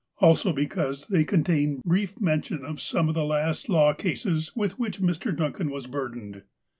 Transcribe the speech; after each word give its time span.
Also, 0.17 0.51
because 0.51 1.09
they 1.09 1.23
con 1.23 1.43
tain 1.43 1.79
brief 1.85 2.19
mention 2.19 2.65
of 2.65 2.81
some 2.81 3.07
of 3.07 3.13
the 3.13 3.23
last 3.23 3.69
law 3.69 3.93
cases 3.93 4.51
with 4.55 4.79
which 4.79 4.99
Mr. 4.99 5.31
Duncan 5.37 5.69
was 5.69 5.85
burdened. 5.85 6.41